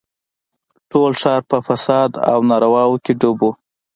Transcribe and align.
ټول 0.91 1.11
ښار 1.21 1.41
په 1.51 1.57
فساد 1.67 2.11
او 2.31 2.39
نارواوو 2.51 3.01
کښې 3.03 3.13
ډوب 3.21 3.37
و. 3.45 3.49